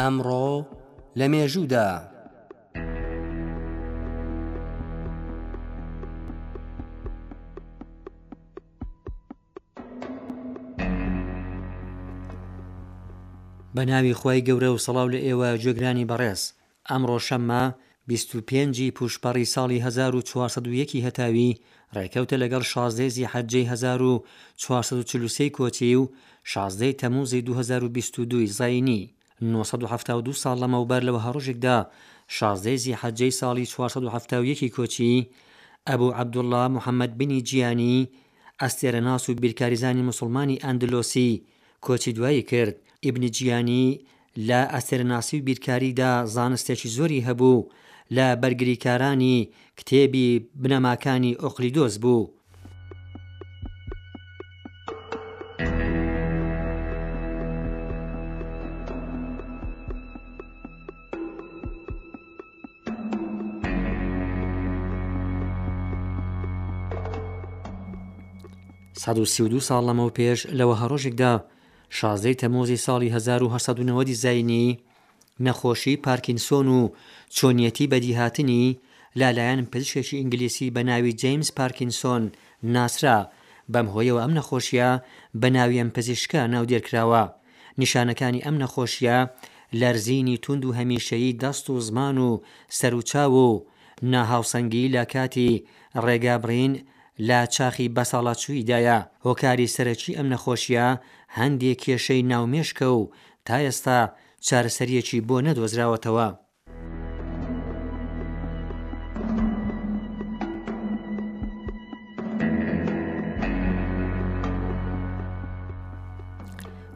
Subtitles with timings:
[0.00, 0.48] ئەمڕۆ
[1.18, 1.88] لە مێژوودا.
[1.96, 1.98] بە
[13.90, 16.42] ناوی خی گەورە و سەڵاو لە ئێوە جێگرانی بەڕێز
[16.90, 17.62] ئەمڕۆ شەممە
[18.08, 21.50] 25 پوشپەڕی ساڵی 1940 هەتاوی
[21.96, 26.08] ڕێکەوتە لەگەڵ شازدەزی حەجەی 1940 کۆچی و
[26.48, 29.02] 16 تەموزی 2022 زینی
[29.42, 31.76] 1970 ساڵ لەمەوبەر لەوە هەڕۆژێکدا
[32.36, 35.26] شازدەیزی حەجەی ساڵی 1970 کۆچی
[35.88, 37.96] ئەبوو عەبدوڵلا محەممەد بنی جیانی
[38.62, 41.30] ئەستێرە ناس و بیرکاریزانی مسلمانی ئەندلۆسی
[41.86, 43.86] کۆچی دوایی کرد ئیبنی جیانی
[44.48, 47.66] لە ئەسێرەناسی و بیرکاریدا زانستێکی زۆری هەبوو
[48.16, 49.36] لە بەرگریکارانی
[49.78, 50.26] کتێبی
[50.62, 52.22] بنەماکانی ئۆقلیدۆز بوو
[69.02, 71.32] 1932 ساڵ لەمەەوە پێش لەوە هەڕۆژێکدا
[71.98, 74.78] شازەی تەمۆزی ساڵی 1990 زینی
[75.46, 76.80] نەخۆشی پارکینسۆن و
[77.36, 78.64] چۆنیەتی بەدیهاتنی
[79.20, 82.22] لالایەن پزیشێکی ئینگلیسی بە ناوی جیمس پارکینسۆن
[82.74, 83.18] ناسرا
[83.72, 84.90] بەم هۆیەوە ئەم نەخۆشیە
[85.40, 87.22] بە ناویان پزیشکە ناودێرکراوە
[87.80, 89.18] نیشانەکانی ئەم نەخۆشیە
[89.80, 92.30] لەرزینی تونند و هەمیشەیی دەست و زمان و
[92.78, 93.48] سەرچاو و
[94.12, 95.62] ناهاوسەنگی لە کاتی
[96.04, 96.72] ڕێگابرین
[97.28, 100.88] لە چاخی بەساڵاتچوویدایە هۆکاری سەرەکی ئەم نەخۆشیە
[101.38, 103.02] هەندێک کێشەی ناومێشکە و
[103.46, 104.00] تا ئێستا
[104.46, 106.28] چارەسەریەکی بۆ نەدۆزراوەتەوە.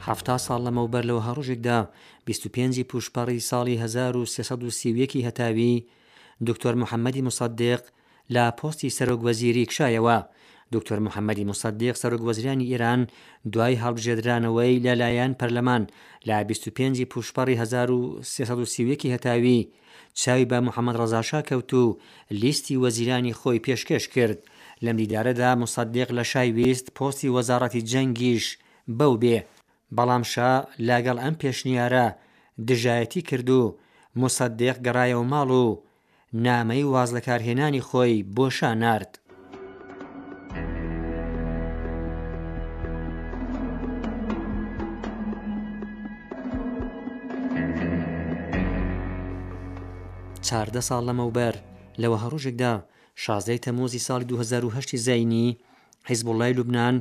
[0.07, 1.79] هەفتا ساڵ لەمەوبەر لەوە هەڕژێکدا
[2.27, 5.73] 25 پوشپەڕی ساڵی 1330 هەتاوی
[6.49, 7.83] دکتۆر محەممەدی مسەدق
[8.35, 10.19] لە پۆستی سەرۆگوەزیری کشایەوە
[10.75, 13.03] دکتۆر محەممەدی مسەدیق سەرۆگوەزرانی ئێران
[13.53, 15.83] دوای هەڵبژێدرانەوەی لەلایەن پەرلەمان
[16.29, 19.69] لە 25 پوشپەڕی 1930 هەتاوی
[20.21, 21.99] چاوی بە محەممەد ڕزاشا کەوت و
[22.41, 24.39] لیستی وەزیرانی خۆی پێشکەش کرد
[24.85, 28.45] لەم دیدارەدا مسەدیق لە شای ویست پۆستی وەزارەتی جەنگیش
[28.99, 29.39] بەو بێ
[29.97, 30.53] بەڵامشا
[30.89, 32.07] لاگەڵ ئەم پێشنیارە
[32.69, 33.63] دژایەتی کرد و
[34.23, 35.67] مسەدیق گەڕایە و ماڵ و
[36.43, 39.13] نامەی واز لە کارهێنانی خۆی بۆ شانارد
[50.47, 51.55] چاردە ساڵ لەمەوبەر
[52.03, 52.73] لەوە هەڕۆژێکدا
[53.25, 55.59] شازای تەمۆزی ساڵی 2010 زینی
[56.09, 56.97] حیزب وڵای لوبناان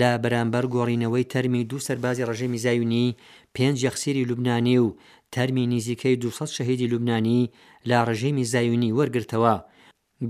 [0.00, 3.16] لە بەرامبەر گۆڕینەوەی تەرمی دوو سەربازی ڕژێمی زایونی
[3.56, 4.94] پێنج یەخسیری لوبنانی و
[5.34, 7.50] تەرمی نزیکەی 200 شەهیدی لوبنانی
[7.88, 9.56] لە ڕژێمی زایونی وەرگرتەوە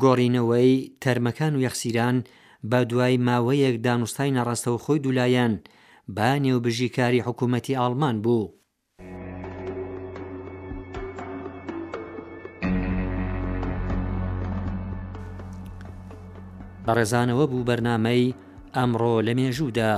[0.02, 0.72] گۆڕینەوەی
[1.02, 2.16] تەرمەکان و یەخسیران
[2.70, 5.52] بە دوای ماوەیەک دانوستای نەڕاستەوە خۆی دوولایەن
[6.16, 8.46] با نێوبژیکاری حکوومەتی ئالمان بوو.
[16.86, 18.24] بە ڕێزانەوە بوو بەرنامەی
[18.74, 19.92] ئەمڕۆ لە مێژوودا